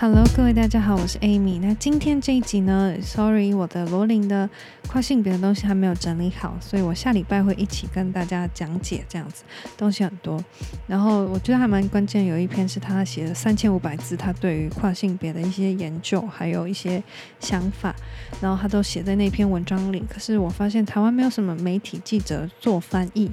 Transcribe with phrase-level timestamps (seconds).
[0.00, 1.58] Hello，各位大家好，我是 Amy。
[1.60, 4.48] 那今天这一集呢，Sorry，我的罗琳的
[4.86, 9.42] 跨性别的东西还没有整理好，所以我下礼拜会一起跟大家讲解这样子，
[9.76, 10.40] 东西很多。
[10.86, 17.02] 然后我觉得还蛮关键，有一篇是他写了三千五百字，他对于跨性别的一些研究，还有一些
[17.40, 17.92] 想法，
[18.40, 20.04] 然后他都写在那篇文章里。
[20.08, 23.28] 可是我发现台湾没有什么媒体记者做翻译，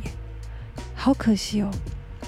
[0.96, 1.70] 好可惜哦。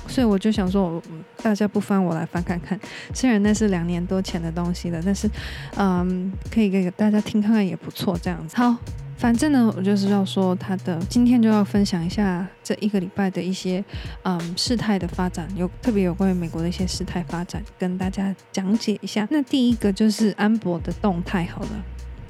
[0.08, 1.02] 所以我就想说，
[1.44, 2.80] 大家不翻，我来翻看看。
[3.14, 5.30] 虽然那是两年多前的东西了，但是，
[5.76, 8.18] 嗯，可以给大家听看看也不错。
[8.22, 8.76] 这样子，好，
[9.18, 13.84] 反正呢，我就是要说他的，今天就要分享一下这一个礼拜的一些，
[14.24, 19.28] 嗯，事态的发展，有特别有关于美国的一些事态发展，跟大家讲解一下。
[19.30, 21.70] 那第一个就是安博的动态，好了，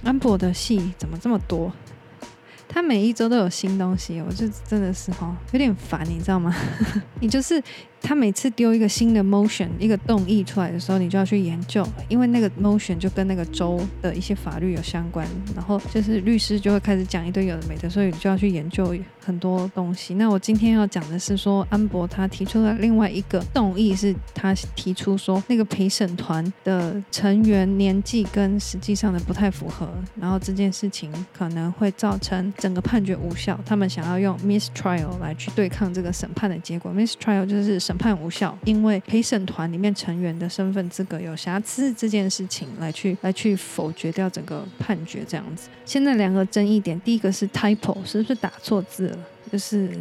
[0.04, 1.72] 安博的戏怎么这么多？
[2.78, 6.56] 他每一周都有新东西，我就真的是哈有点烦，你知道吗？
[7.20, 7.60] 你就是。
[8.02, 20.14] 他每次丢一个新的 motion 一个动议出来的时候，你就要去研究，因为那个 motion 就跟那个州的一些法律有相关，然后就是律师就会开始讲一堆有的没的，所以你就要去研究很多东西。
[20.14, 33.60] 那我今天要讲的是说，安博他提出了另外一个动议，是他提出说那个陪审团的成员年纪跟实际上的不太符合，然后这件事情可能会造成整个判决无效。
[33.66, 37.87] 他们想要用 mistrial 来去对抗这个审判的结果，mistrial 就是。
[37.88, 45.70] 审判无效，因为陪审团里面成员的身份资格有瑕疵这件事情来去来去否决掉整个判决这样子。
[45.86, 49.18] 现在两个争议点，第一个是 typo 是不是打错字了？
[49.50, 49.98] 就是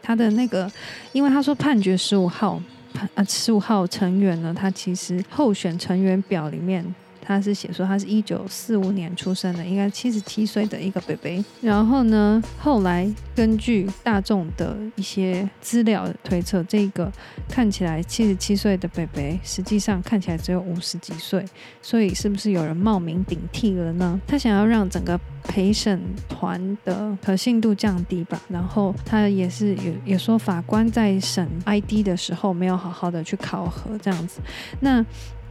[0.00, 0.72] 他的那个，
[1.12, 2.58] 因为他说判决十五号
[2.94, 6.82] 判啊十五号成员呢，他其实候选成员表里面。
[7.26, 11.44] 他是写说他是一九四五年出生的，应该七十七岁的一个 baby。
[11.60, 17.10] 然后呢，后来根据大众的一些资料推测，这个
[17.48, 21.44] 看起来七十七岁的 baby，实际上看起来只有五十几岁。
[21.82, 24.20] 所以是不是有人冒名顶替了呢？
[24.24, 28.40] 他想要让整个陪审团的可信度降低吧。
[28.48, 34.40] 然后他也是也也说法官在审 ID 的时候没有好好的去考核这样子。
[34.78, 35.04] 那。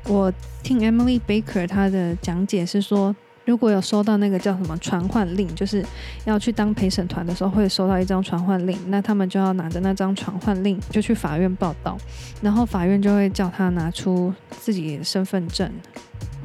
[0.07, 5.83] 我听 Emily Baker 她的讲解是说，如果有收到那个叫什么传唤令，就是
[6.25, 11.97] 要去当陪审团的时候会收到一张传唤令，那他们就要拿着那张传唤令就去法院报道，
[12.41, 15.71] 然后法院就会叫他拿出自己身份证。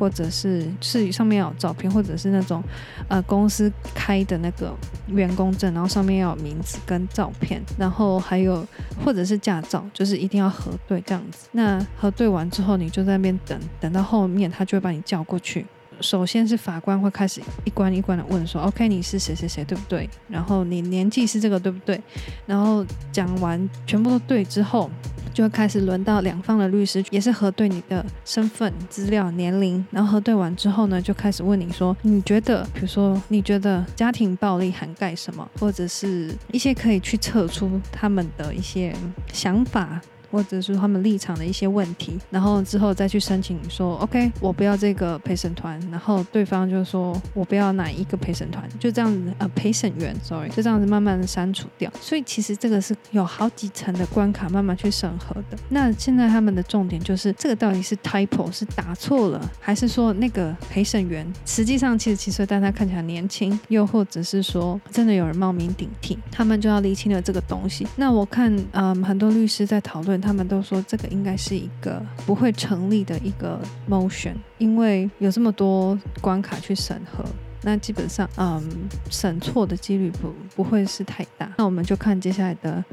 [0.00, 2.62] 或者是是上面有照片，或者是那种
[3.06, 4.74] 呃公司开的那个
[5.08, 8.66] 员工证，然后上面要有名字跟照片，然后还有
[9.04, 11.46] 或者是驾照，就是一定要核对这样子。
[11.52, 15.66] 那核对完之后，你就在那边等，等到后面他就会把你叫过去。
[16.00, 20.08] 首先是法官会开始一关一关的问说：“OK，你是谁谁谁，对不对？
[20.28, 22.00] 然后你年纪是这个，对不对？”
[22.46, 24.90] 然后讲完全部都对之后。
[25.32, 38.94] 就开始轮到两方的律师，也是核对你的身份资料、年龄，然后核对完之后呢，就开始问你说，你觉得，比如说，你觉得家庭暴力涵盖什么，或者是一些可以去测出他们的一些
[39.32, 40.00] 想法。
[40.30, 51.90] 或者是他们立场的一些问题，然后之后再去申请说，OK，我不要这个陪审团，然后对方就说我不要哪一个陪审团，就这样子，呃，陪审员，sorry，就这样子慢慢的删除掉。
[52.00, 55.58] 所以其实这个是有好几层的关卡慢慢去审核的。
[55.70, 67.86] 那现在他们的重点就是这个到底是 typo 是打错了，还是说那个陪审员实际上七十七岁，但他看起来年轻，又或者是说真的有人冒名顶替，他们就要厘清了这个东西。
[67.96, 70.19] 那我看，嗯，很多律师在讨论。
[70.20, 73.58] 他们都说这个应该是一个不会成立的一个
[73.88, 77.24] motion，因为有这么多关卡去审核，
[77.62, 78.62] 那基本上，嗯，
[79.10, 81.52] 审错的几率不不会是太大。
[81.58, 82.84] 那我们就看接下来的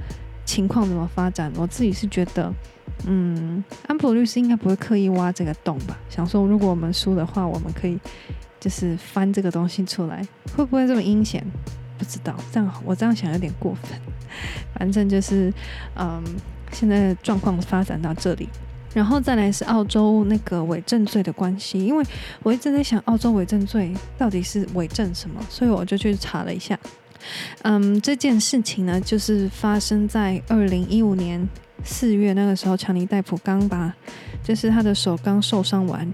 [0.46, 1.52] 情况怎么发展。
[1.56, 2.52] 我自己是觉得，
[3.06, 5.98] 嗯，安博律师应该不会刻意挖这个洞吧？
[6.10, 8.00] 想说如果我们输的话，我们可以
[8.60, 10.22] 就是翻这个东西出来，
[10.56, 11.46] 会不会这么阴险？
[11.98, 14.00] 不知道，这样我这样想有点过分。
[14.78, 15.54] 反正就是，
[15.96, 16.24] 嗯。
[16.72, 18.48] 现在的状况发展到这里，
[18.94, 22.04] 然后再来是澳洲那个伪证罪的关系，因为
[22.44, 26.78] 我一直在想澳洲伪证罪到底是伪证什么，所以我就去查了一下。
[27.64, 31.48] 嗯，这件事情呢，就是发生在二零一五年
[31.84, 33.94] 四月，那个时候强尼戴普刚把，
[34.44, 36.08] 就是他的手刚受伤完，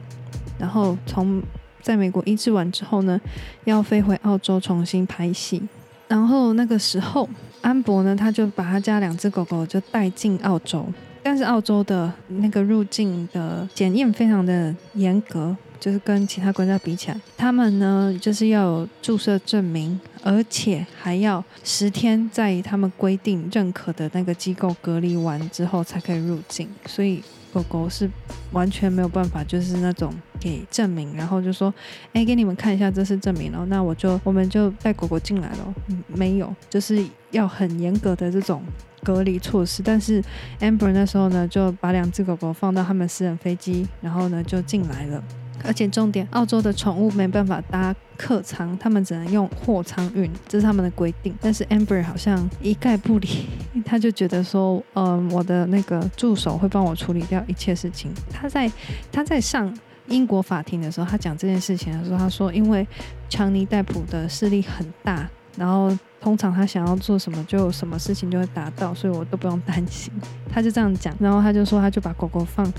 [0.57, 1.41] 然后从
[1.81, 3.19] 在美国医治完之后呢，
[3.65, 5.61] 要飞回澳洲重新拍戏，
[6.07, 7.29] 然后那个时候。
[7.63, 10.85] 安博呢，他就把他家两只狗狗就带进澳洲，
[11.23, 27.23] 但是澳洲的那个入境的检验非常的严格，就是跟其他国家比起来，他们呢就是要有注射证明，而且还要十天在他们规定认可的那个机构隔离完之后才可以入境，所以
[27.53, 28.09] 狗狗是
[28.51, 31.73] 完全没有办法，就是那种给证明，然后就说，
[32.11, 35.73] 哎，给你们看一下，这是证明了，那我就我们就带狗狗进来了。
[35.87, 38.63] 嗯，没有，就是要很严格的这种
[39.03, 39.83] 隔离措施。
[39.83, 40.23] 但是
[40.61, 45.21] Amber 那时候呢，就把两只狗狗放到他们私人飞机，然后呢就进来了。
[45.65, 51.33] 而且重点，澳洲的宠物没办法搭客舱，他们只能用货舱运，这是他们的规定。
[51.39, 53.45] 但是 Amber 好像一概不理，
[53.85, 58.11] 他就觉得说，嗯，我的那个助手会帮我处理掉一切事情。
[58.29, 58.69] 他在
[59.09, 59.73] 他在上
[60.07, 62.85] 英国法庭的时候，他讲这件事情的时候，他说，因为
[63.29, 70.11] 强尼戴普的势力很大，然后通常他想要做什么，就什么事情就会达到，所以我都不用担心。
[70.51, 72.71] 他就这样讲，然后他就说，他就把狗狗放。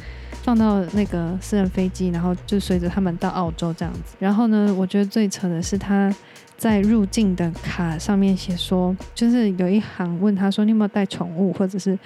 [0.42, 4.14] 放到那个私人飞机，然后就随着他们到澳洲这样子。
[4.18, 6.14] 然后呢，我觉得最扯的是他
[6.58, 11.98] 在入境的卡上面写说，就是有一行问他说：“你有没有带宠物，或者是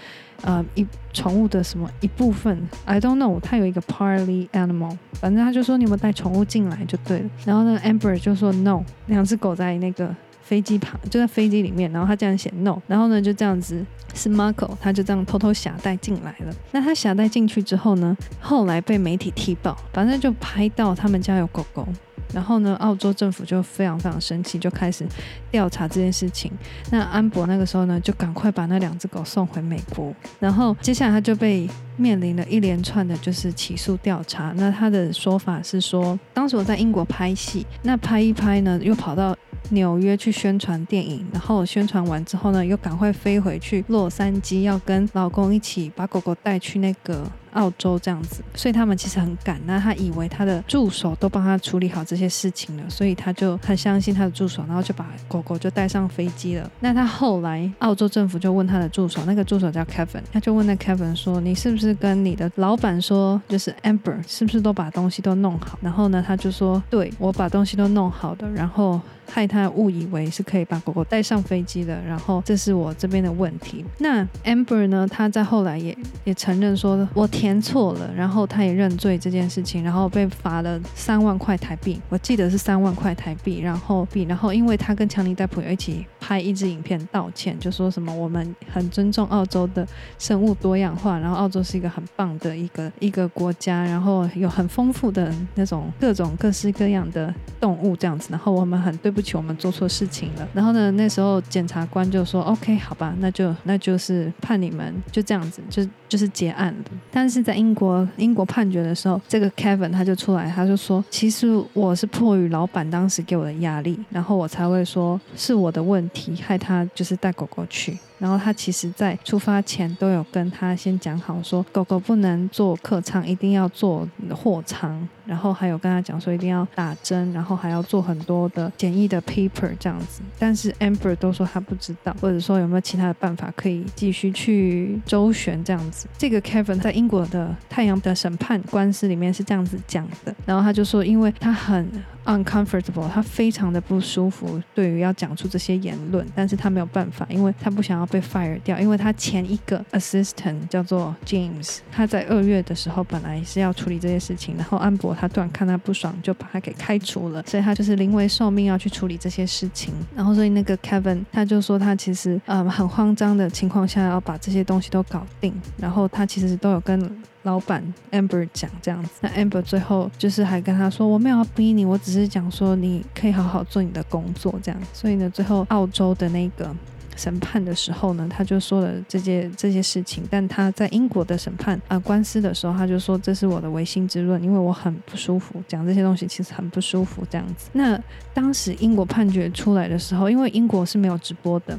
[0.42, 3.40] 呃一宠物的什么一部分？”I don't know。
[3.40, 7.30] 他有一个 party animal，反正他就说你有没有带宠物进来就对了。
[7.44, 10.14] 然后呢，Amber 就说 “no”，两只狗在那个。
[10.48, 13.84] 飞机旁就在飞机里面，然后他这样写 no，然后呢就这样子
[14.14, 16.54] 是 Marco，他就这样偷偷携带进来了。
[16.72, 21.86] 那他携带进去之后呢，后来被媒体踢爆，反正就拍到他们家有狗狗。
[22.32, 25.06] 然后呢，澳洲政府就非常非常生气，就开始
[25.50, 26.50] 调查这件事情。
[26.90, 30.14] 那安博那个时候呢，就赶快把那两只狗送回美国。
[30.40, 31.68] 然后接下来他就被
[31.98, 34.54] 面临了一连串的就是起诉调查。
[34.56, 39.36] 那他的说法是说，当时我在英国拍戏，那拍一拍呢，又跑到
[39.70, 47.30] 纽约去宣传电影，然后宣传完之后呢，又赶快飞回去洛杉矶，要跟老公一起把狗狗带去那个。
[47.54, 49.58] 澳洲这样子，所以他们其实很赶。
[49.66, 56.70] 那他以为他的助手都帮他处理好这些事情了，所以他就很相信他的助手，然后就把狗狗就带上飞机了。
[56.78, 69.00] 那他后来，澳洲政府就问他的助手，那个助手叫 Kevin，他就问那 Kevin 说：“你是不是 是跟你的老板说，就是 Amber 是不是都把东西都弄好？”然后呢，他就说：“对，我把东西都弄好的。”然后。
[69.30, 73.84] 害他误以为是可以把狗狗带上飞机的，然后这是我这边的问题。
[73.98, 75.06] 那 Amber 呢？
[75.06, 75.94] 他在后来也
[76.24, 83.60] 也承认说，我填错了，然后他也认罪这件事情，然后被罚了三万块台币，我记得是三万块台币。
[83.60, 89.86] 然后币，然后因为他跟强尼戴普有一起拍一支影片道歉，就说什么我们很尊重澳洲的
[90.18, 99.22] 生物多样化，然后澳洲是一个很棒的一个一个国家，然后有很丰富的那种各种各式各样的动物这样子，然后我们很对不。
[99.22, 100.48] 起，我们做错事情了。
[100.54, 125.06] 然后呢，那时候检察官就说：“OK，好吧，那就那就是判你们就这样子，就就是结案了。”但是在英国英国判决的时候，这个 Kevin 他就出来，他就说：“其实我是迫于老板当时给我的压力，然后我才会说是我的问题，害他就是带狗狗去。”然后他其实，在出发前都有跟他先讲好，说狗狗不能坐客舱，一定要坐货舱。
[125.24, 130.22] 然后还有跟他讲说，一定要打针，然后还要做很多的简易的 paper 这样子。
[130.38, 136.08] 但是 Amber 都说他不知道，或者说有没有其他的办法可以继续去周旋这样子。
[136.16, 140.34] 这个 Kevin 在英国的太阳的审判官司里面是这样子讲的。
[140.46, 141.88] 然后他就说，因为他很。
[142.28, 167.22] uncomfortable，他非常的不舒服，对于要讲出这些言论，但是他没有办法，因为他不想要被 fire 掉，因为他前一个 assistant 叫做 James，他在二月的时候本来是要处理这些事情，然后安博他突然看他不爽，就把他给开除了，所以他就是临危受命要去处理这些事情，然后所以那个 Kevin 他就说他其实嗯很慌张的情况下要把这些东西都搞定，然后他其实都有跟。
[167.44, 176.74] 老板 Amber 讲这样子，那 Amber 最后就是还跟他说：“我没有要逼你，我只是讲说你可以好好做你的工作这样。”所以呢，最后澳洲的那个
[177.18, 180.22] 审判的时候呢，他就说了这些这些事情。
[180.30, 187.68] 但他在英国的审判啊、官司的时候，他就说这是我的违心之论，因为我很不舒服，讲这些东西其实很不舒服这样子。
[187.72, 188.00] 那
[188.32, 191.78] 当时英国判决出来的时候，因为英国是没有直播的。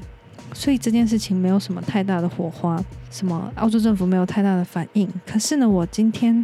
[0.51, 5.08] 所以这件事情没有什么太大的火花，什么澳洲政府没有太大的反应。
[5.24, 6.43] 可是呢，我今天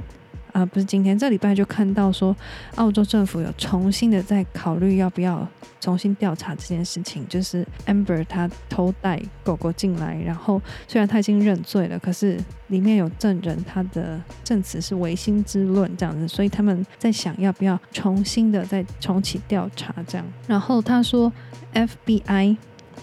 [0.55, 2.33] 啊、不是今天，这礼拜就看到说，
[2.75, 5.45] 澳洲政府有重新的在考虑要不要
[5.81, 7.27] 重新调查这件事情。
[7.27, 20.25] 就是 Amber 他偷带狗狗进来，然后虽然他已经认罪了，可是里面有证人，他的证词是违心之论这样子，所以他们在想要不要重新的再重启调查这样。
[20.47, 21.29] 然后他说
[21.74, 22.55] FBI。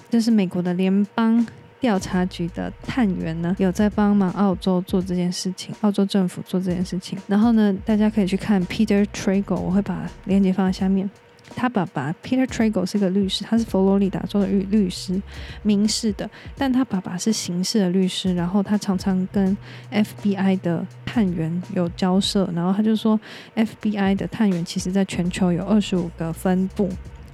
[0.09, 1.47] 这是美国的联邦
[1.83, 7.19] 调查局的探员呢，有在帮忙澳洲做这件事情，澳洲政府做这件事情。
[7.27, 11.11] 然后呢，大家可以去看 Peter Trago，我会把链接放在下面。
[11.55, 15.21] 他爸爸 Peter Trago 是个律师，他是佛罗里达州的律律师，
[15.63, 19.55] 民事的，但他爸爸是刑事的律师，然后他常常跟
[19.91, 23.21] FBI 的探员有交涉，然后他就说
[23.57, 26.89] FBI 的探员其实在全球有二十五个分部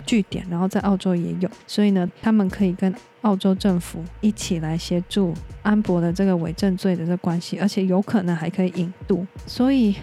[0.09, 9.95] 据点，然后在澳洲也有，所以呢，他们可以跟澳洲政府一起来协助安博的这个伪证罪的这关系，而且有可能还可以引渡，所以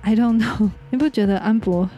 [0.00, 1.90] I don't know，你不觉得安博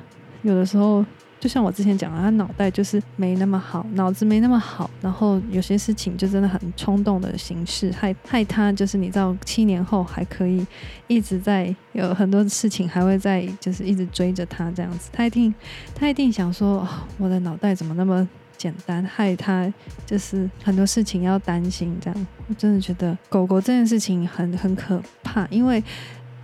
[0.43, 1.07] 有的时候？
[1.39, 10.67] 就像我之前讲的，他脑袋就是没那么好，脑子没那么好，然后有些事情就真的很冲动的形式，害害他就是你知道，七年后还可以
[11.07, 15.55] 一直在有很多事情还会在就是一直追着他这样子，他一定
[15.95, 16.87] 他一定想说，
[17.19, 18.27] 我的脑袋怎么那么
[18.57, 19.73] 简单，害他
[20.07, 25.85] 就是很多事情要担心这样，我真的觉得狗狗这件事情很很可怕，因为。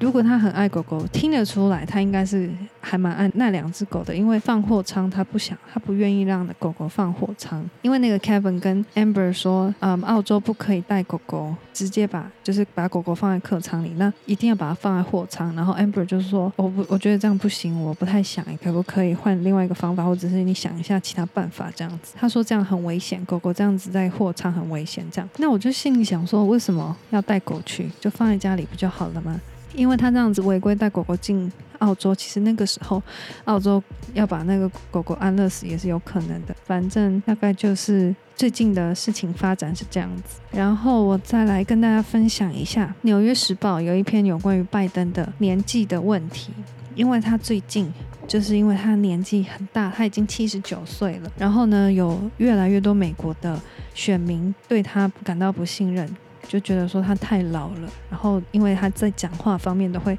[0.03, 4.13] 如果他很爱狗狗，听得出来，他应该是还蛮爱那两只狗的。
[4.13, 7.65] 因为放货仓，他不想，他不愿意让狗狗放货仓。
[7.83, 15.55] 因为那个 Kevin 跟 Amber 说，嗯，澳洲不可以带狗狗，直接把就是把狗狗放在客舱里，那一定要把它放在货仓。
[15.55, 22.15] 然后 Amber 就是说，我不，我觉得这样不行，我不太想，可不可以换另外一个方法，或者是你想一下其他办法这样子。
[22.19, 25.07] 他说这样很危险，狗狗这样子在货仓很危险。
[25.13, 27.89] 这样，那我就心里想说，为什么要带狗去？
[28.01, 29.41] 就放在家里不就好了吗？
[29.75, 33.02] 因为他这样子违规带狗狗进澳洲，其实那个时候
[33.45, 33.83] 澳洲
[34.14, 36.55] 要把那个狗狗安乐死也是有可能的。
[36.64, 40.41] 反正大概就是最近的事情发展是这样子。
[40.52, 46.52] 然后我再来跟大家分享一下《纽约时报》有一篇有关于拜登的年纪的问题，
[46.95, 47.93] 因为他最近
[48.29, 51.33] 就是因为他年纪很大，他已经七十九岁了。
[51.37, 53.61] 然后呢，有越来越多美国的
[53.95, 56.09] 选民对他感到不信任。
[56.49, 60.19] 就觉得说他太老了，然后因为他在讲话方面都会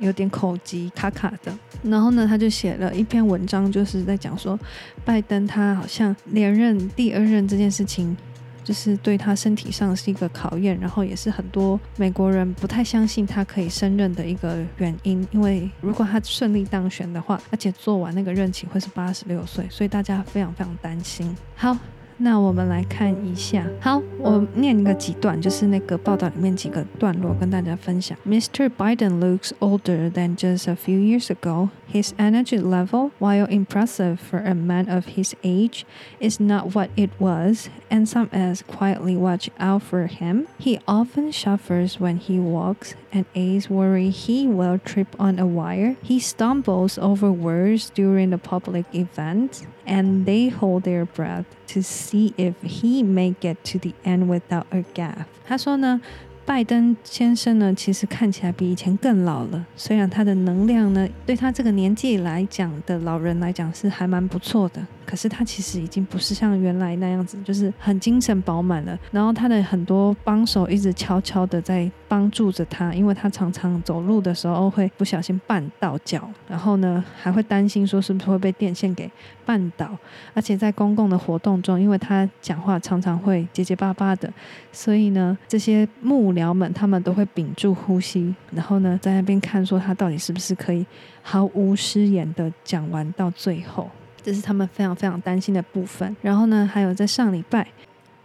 [0.00, 4.58] 有点口疾卡卡的，然后呢，他就写了一篇文章，就是在讲说
[5.04, 8.16] 拜登他好像连任第二任这件事情，
[8.62, 21.36] 就是对他身体上是一个考验，然后也是很多美国人不太相信他可以胜任的一个原因，因为如果他顺利当选的话，而且做完那个任期会是八十六岁，所以大家非常非常担心。
[21.56, 21.76] 好。
[22.17, 28.17] 那我们来看一下，好，我念一个几段，就是那个报道里面几个段落跟大家分享。
[28.25, 28.69] Mr.
[28.69, 31.69] Biden looks older than just a few years ago.
[31.91, 35.85] His energy level, while impressive for a man of his age,
[36.19, 40.47] is not what it was, and some as quietly watch out for him.
[40.57, 45.97] He often suffers when he walks, and aides worry he will trip on a wire.
[46.01, 52.32] He stumbles over words during the public events, And they hold their breath to see
[52.36, 55.24] if he may get to the end without a gaffe。
[55.46, 56.00] 他说呢，
[56.44, 59.66] 拜登先生呢，其实看起来比以前更老了。
[59.76, 64.86] 虽然他的能量呢，对他这个年纪来讲的老人来讲是还蛮不错的。
[65.08, 68.98] 可是他其实已经不是像原来那样子，就是很精神饱满了。
[69.10, 79.10] 然后他的很多帮手一直悄悄的在帮助着他，因为他常常走路的时候会不小心绊到脚，然后呢还会担心说是不是会被电线给
[79.46, 79.96] 绊倒。
[80.34, 84.30] 而且在公共的活动中，因为他讲话常常会结结巴巴的，
[84.70, 90.84] 所以呢这些幕僚们他们都会屏住呼吸，然后呢在那边看说他到底是不是可以
[91.22, 93.88] 毫无失言的讲完到最后。
[94.21, 96.15] 这是他们非常非常担心的部分。
[96.21, 97.67] 然后呢，还有在上礼拜，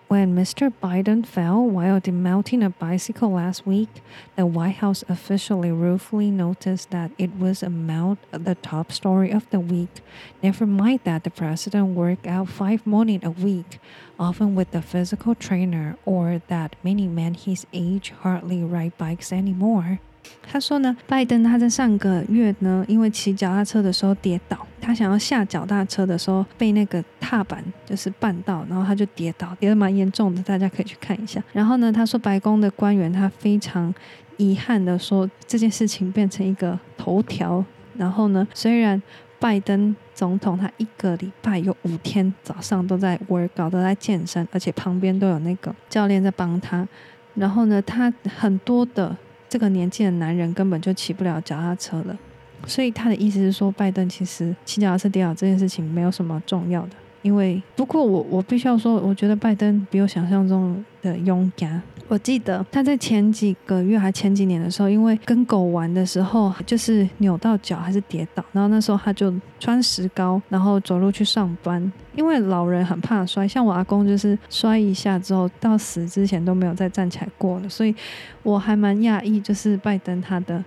[0.09, 0.73] When Mr.
[0.81, 3.89] Biden fell while demounting a bicycle last week,
[4.37, 9.43] the White House officially ruefully noticed that it was a mount the top story of
[9.51, 10.01] the week.
[10.43, 13.79] Never mind that the president worked out five morning a week,
[14.19, 20.01] often with a physical trainer, or that many men his age hardly ride bikes anymore.
[20.42, 31.42] 他说呢，拜登他在上个月呢，因为骑脚踏车的时候跌倒，他想要下脚踏车的时候被那个踏板就是绊到，然后他就跌倒，跌得蛮严重的，大家可以去看一下。
[31.54, 33.94] 然后呢，他说白宫的官员他非常
[34.38, 37.64] 遗憾的说，这件事情变成一个头条。
[37.98, 39.02] 然后呢，虽然
[39.40, 46.88] 拜登总统他一个礼拜有五天早上都在 work，搞得在健身，而且旁边都有那个教练在帮他。
[47.34, 49.16] 然后呢，他很多的。
[49.54, 52.18] 这个年纪的男人根本就骑不了脚踏车了，
[52.66, 56.96] 所以他的意思是说，拜登其实骑脚踏车跌倒这件事情没有什么重要的。
[57.24, 61.82] 因为不过我我必须要说，我觉得拜登比我想象中的勇敢。
[62.10, 71.92] 我记得他在前几个月还前几年的时候，因为跟狗玩的时候就是扭到脚还是跌倒，然后那时候他就穿石膏，然后走路去上班。
[72.14, 77.96] 因为老人很怕摔，像我阿公就是摔一下之后到死之前都没有再站起来过了，所以
[78.44, 80.64] 我还蛮讶异，就是拜登他的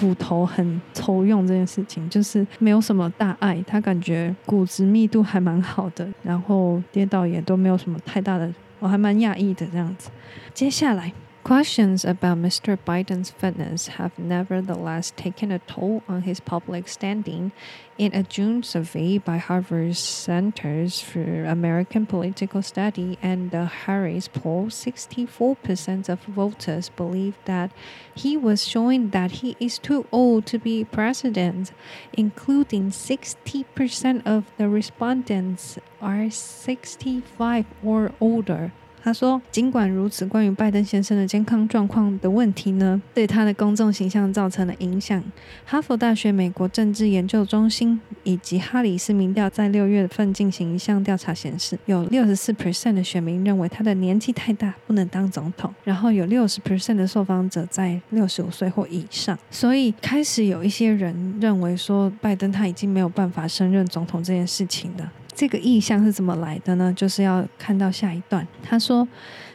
[0.00, 10.10] 骨头很抽用这件事情，就是没有什么大碍，他感觉骨质密度还蛮好的，然后跌倒也都没有什么太大的，我还蛮讶异的这样子。
[10.54, 11.12] 接下来。
[11.44, 12.76] Questions about Mr.
[12.76, 17.52] Biden's fitness have nevertheless taken a toll on his public standing.
[17.96, 24.66] In a June survey by Harvard's Centers for American Political Study and the Harris poll,
[24.66, 27.70] 64% of voters believe that
[28.14, 31.72] he was showing that he is too old to be president,
[32.12, 38.72] including 60% of the respondents are 65 or older.
[39.08, 45.24] 他说：“尽管如此，关于拜登先生的健康状况的问题呢，对他的公众形象造成了影响。
[45.64, 55.74] 哈佛大学美国政治研究中心以及哈里斯民调在六月份进行一项调查显示，有六十四 percent 的选民认为他的年纪太大，不能当总统。
[55.84, 59.38] 然后有六十 percent 的受访者在六十五岁或以上。
[59.50, 66.93] 所以开始有一些人认为说，拜登他已经没有办法胜任总统这件事情了。”这个意向是怎么来的呢？
[66.95, 68.47] 就是要看到下一段。
[68.61, 69.07] 他说，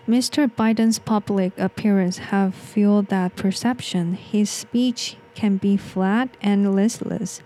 [0.08, 0.48] Mr.
[0.48, 4.16] Biden's public appearance have fueled that perception.
[4.32, 7.38] His speech can be flat and listless.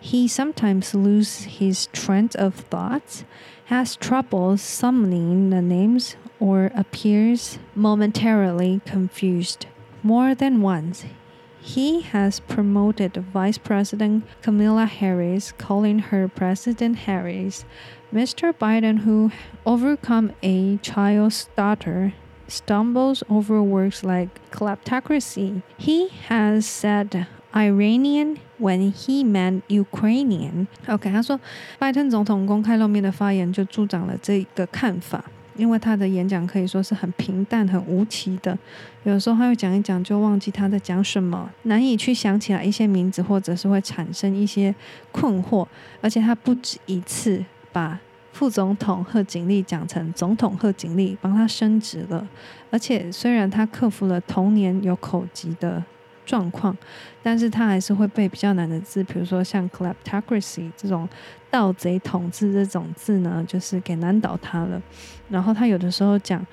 [0.00, 3.24] He sometimes loses his train of thoughts,
[3.68, 9.66] has trouble summoning the names, or appears momentarily confused.
[10.02, 11.04] More than once.
[11.66, 17.64] He has promoted Vice President Kamala Harris, calling her President Harris.
[18.12, 18.52] Mr.
[18.52, 19.30] Biden, who
[19.64, 22.14] overcome a child stutter,
[22.48, 25.62] stumbles over words like kleptocracy.
[25.78, 30.66] He has said Iranian when he meant Ukrainian.
[30.88, 31.38] OK，他说，
[31.78, 35.24] 拜登总统公开露面的发言就助长了这个看法。
[35.57, 38.57] 因为他的演讲可以说是很平淡、很无奇的，
[39.03, 44.73] 有时候他会讲一讲就忘记他在讲什么，难以去想起来一些名字，或者是会产生一些
[45.11, 45.67] 困惑。
[46.01, 47.99] 而且他不止一次把
[48.31, 52.27] 副总统贺锦丽讲成总统贺锦丽，帮他升职了。
[52.69, 55.83] 而且虽然他克服了童年有口疾的
[56.27, 56.77] 状况，
[57.23, 61.07] 但是他还是会背比较难的字，比如说像 kleptocracy 这种
[61.49, 64.79] 盗贼统治这种字呢，就是给难倒他了。
[65.29, 66.45] 然后他有的时候讲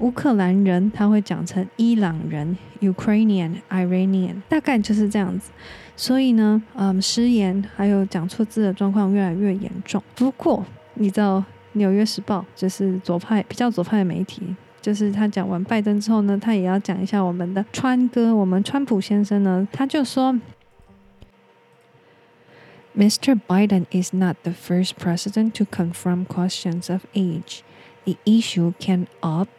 [0.00, 5.52] 乌克兰人，他会讲成伊朗人 Ukrainian Iranian，大概就是这样子。
[5.96, 10.02] 所以呢，嗯，失言还有讲错字的状况越来越严重。
[10.16, 10.64] 不过
[10.94, 11.38] 你知道，
[11.72, 14.56] 《纽约时报》就是左派比较左派的媒体。
[14.81, 20.33] 就是他讲完拜登之后呢，他也要讲一下我们的川哥，我们川普先生呢，他就说，
[22.95, 23.39] Mr.
[23.47, 27.61] Biden is not the first president to confront questions of age.
[28.05, 29.49] The issue came up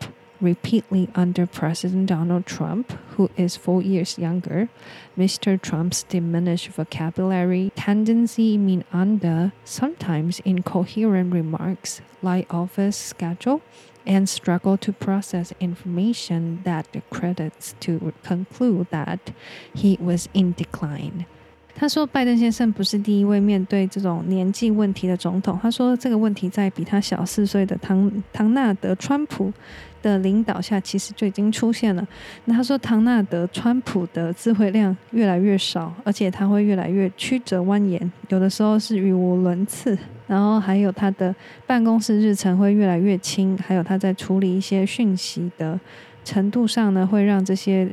[0.40, 4.68] repeatedly under President Donald Trump, who is four years younger.
[5.16, 5.60] Mr.
[5.60, 13.60] Trump's diminished vocabulary, tendency mean under, sometimes incoherent remarks, like office schedule.
[14.08, 19.18] And struggle to process information that credits to conclude that
[19.74, 21.26] he was in decline.
[21.74, 25.58] 他说，拜登先生不是第一位面对这种年纪问题的总统。
[25.60, 29.52] 他说，这个问题在比他小四岁的唐唐纳德·川普
[30.01, 32.07] 的领导下，其实就已经出现了。
[32.45, 39.97] 那他说，唐纳德·川普的智慧量越来越少，而且他会越来越曲折蜿蜒，有的时候是语无伦次。
[40.27, 41.35] 然后还有他的
[41.67, 45.77] 办公室日程会越来越轻，还有他在处理一些讯息的
[46.23, 47.85] 程度上呢，会让这些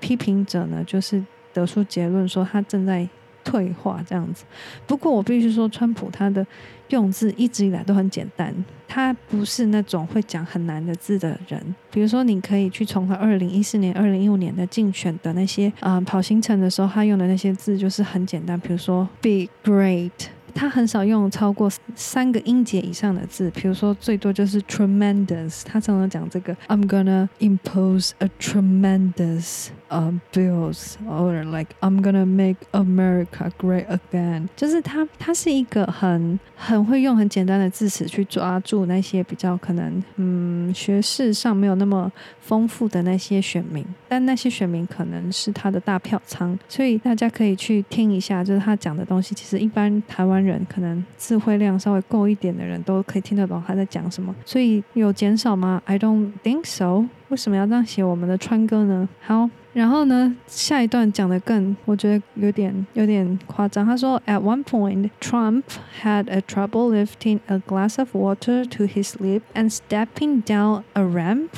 [0.00, 3.06] 批评者呢，就是得出结论说他正在
[3.44, 4.44] 退化这样子。
[4.86, 6.44] 不过我必须说，川普他的
[6.88, 8.52] 用字一直以来都很简单，
[8.88, 11.74] 他不是那种会讲很难的字的人。
[11.90, 20.10] 比如说，你可以去从他二零一四年、二零一五年的竞选的那些啊、跑行程的时候，他用的那些字就是很简单，比如说 “be great”。
[20.54, 25.62] 他很少用超过三个音节以上的字，比如说最多就是 tremendous。
[25.64, 34.46] 他常常讲这个，I'm gonna impose a tremendous uh bills or like I'm gonna make America great again。
[34.54, 50.43] 就是他，他是一个很很会用很简单的字词去抓住那些比较可能嗯学识上没有那么丰富的那些选民，但那些选民可能是他的大票仓，所以大家可以去听一下，就是他讲的东西，其实一般台湾。
[50.43, 55.81] 人可能词汇量稍微够一点的人都可以听得懂他在讲什么，所以有减少吗？
[55.85, 57.05] I don't think so。
[57.29, 59.07] 为什么要这样写我们的川哥呢？
[59.21, 63.85] 好，然后呢，下一段讲的更，我觉得有点有点夸张。
[63.85, 65.63] 他说，At one point, Trump
[66.01, 71.03] had a trouble lifting a glass of water to his lip and stepping down a
[71.03, 71.49] ramp,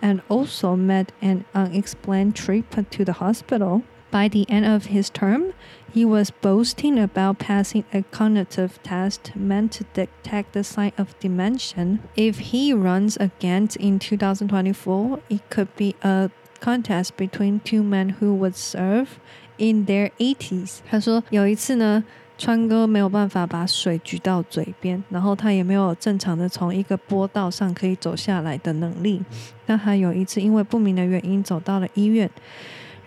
[0.00, 3.82] and also made an unexplained trip to the hospital.
[4.10, 5.52] By the end of his term,
[5.92, 11.98] he was boasting about passing a cognitive test meant to detect the sign of dementia.
[12.16, 18.34] If he runs again in 2024, it could be a contest between two men who
[18.34, 19.18] would serve
[19.58, 20.78] in their 80s。
[20.90, 22.02] 他说有一次呢，
[22.36, 29.22] 川哥没有办法把水举到嘴边，然后他也没有正常的从一个坡道上可以走下来的能力。
[29.64, 32.28] 但他有一次因为不明的原因走到了医院。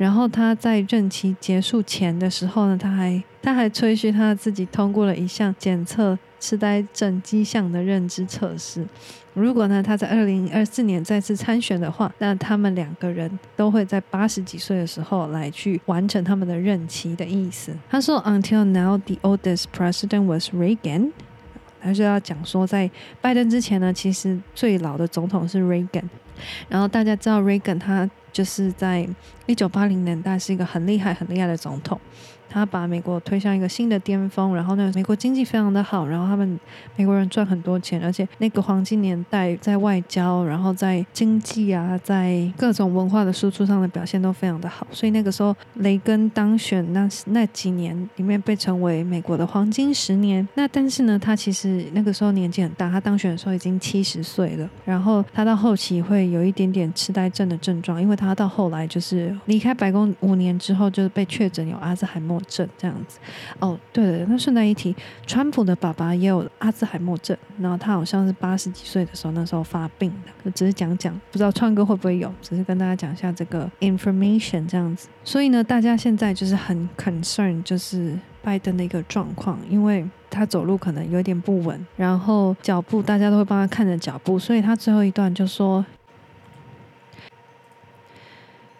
[0.02, 8.84] 然后他在任期结束前的时候呢，他还他还吹嘘他自己通过了一项检测痴呆症迹象的认知测试。
[9.32, 17.72] 如果呢他在二零二四年再次参选的话，那他们两个人都会在八十几岁的时候来去完成他们的任期的意思。
[17.88, 21.12] 他说，Until now, the oldest president was Reagan。
[21.80, 26.08] 他就要讲说，在拜登之前呢，其实最老的总统是 Reagan。
[26.68, 28.10] 然后大家知道 Reagan 他。
[28.32, 29.06] 就是在
[29.46, 32.00] 一九八零年代是一个很厉害、很厉害的总统。
[32.52, 36.60] 他把美国推向一个新的巅峰，然后呢，美国经济非常的好，然后他们
[36.96, 50.46] 美国人赚很多钱，而且那个黄金年代在外交，然后在经济啊，在各种文化的输出上的表现都非常的好，所以那个时候雷根当选那那几年里面被称为美国的黄金十年。
[50.54, 63.18] 那但是呢，他其实那个时候年纪很大，他当选的时候已经七十岁了，然后他到后期会有一点点痴呆症的症状，因为他到后来就是离开白宫五年之后，就是被确诊有阿兹海默症这样子
[63.58, 64.94] 哦，对了，那顺带一提，
[65.26, 70.12] 川普的爸爸也有阿兹海默症，然后他好像是八十几岁的时候那时候发病
[70.44, 75.08] 的，只是讲讲，不知道川哥会不会有，只是跟大家讲一下这个 information 这样子。
[75.24, 85.84] 所以呢，大家现在就是很 concern，就是拜登的一个状况，因为他走路可能有点不稳，然后脚步大家都会帮他看着脚步，所以他最后一段就说。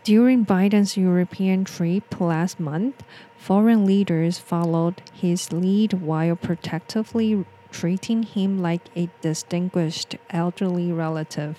[0.04, 3.04] During Biden's European trip last month,
[3.38, 11.56] foreign leaders followed his lead while protectively treating him like a distinguished elderly relative.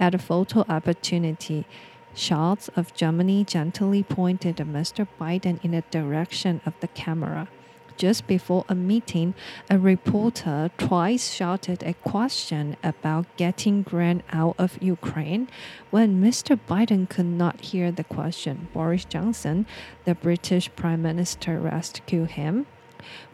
[0.00, 1.66] At a photo opportunity,
[2.14, 5.06] shots of Germany gently pointed Mr.
[5.20, 7.48] Biden in the direction of the camera.
[7.96, 9.34] Just before a meeting,
[9.70, 15.48] a reporter twice shouted a question about getting grain out of Ukraine.
[15.90, 16.58] When Mr.
[16.68, 19.66] Biden could not hear the question, Boris Johnson,
[20.04, 22.66] the British Prime Minister, rescued him.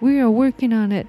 [0.00, 1.06] We are working on it,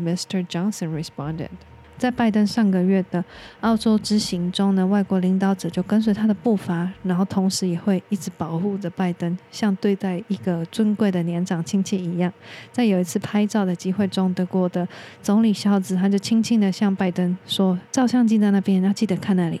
[0.00, 0.46] Mr.
[0.46, 1.50] Johnson responded.
[1.96, 3.24] 在拜登上个月的
[3.60, 12.32] 澳洲之行中呢，外国领导者就跟随他的步伐，然后同时也会一直保护着拜登，像对待一个尊贵的年长亲戚一样。
[12.72, 14.86] 在有一次拍照的机会中，德国的
[15.22, 19.60] 总理肖子他就轻轻的向拜登说：“照相机在那边，要记得看那里。”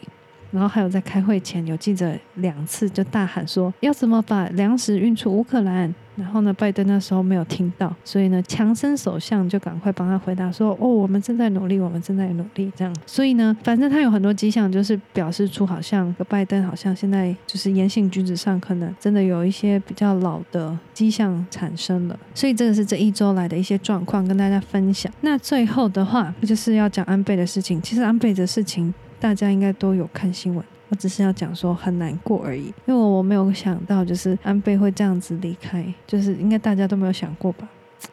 [0.54, 22.16] 然后还有在开会前，有记者两次就大喊说：“要怎么把粮食运出乌克兰？”然后呢，拜登那时候没有听到，所以呢，强生首相就赶快帮他回答说：“哦，我们正在努力，我们正在努力。”这样，所以呢，反正他有很多迹象，就是表示出好像拜登好像现在就是言行举止上可能真的有一些比较老的迹象产生了。
[22.32, 25.12] 所以这个是这一周来的一些状况跟大家分享。
[25.22, 27.82] 那最后的话就是要讲安倍的事情。
[27.82, 30.64] 其实安倍的事情大家应该都有看新闻。
[30.90, 37.66] 我只是要讲说很难过而已，因为我没有想到就是安倍会这样子离开，就是应该大家都没有想过吧，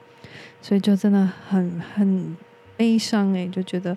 [0.61, 2.35] 所以就真的很很
[2.77, 3.95] 悲伤诶、就觉得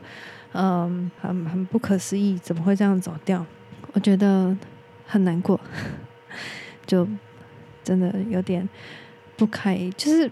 [0.52, 3.46] 嗯很很不可思议，怎么会这样走掉？
[3.92, 4.54] 我觉得
[5.06, 5.58] 很难过，
[6.84, 7.08] 就
[7.84, 8.68] 真的有点
[9.36, 10.30] 不开，就是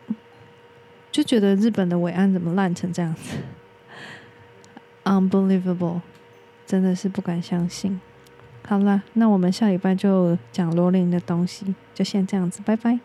[1.13, 3.39] 就觉得日本的维安怎么烂成这样子
[5.05, 6.01] ，unbelievable，
[6.73, 8.01] 真的是不敢相信。
[8.67, 12.99] 好了，那我们下礼拜就讲罗琳的东西，就先这样子，拜拜。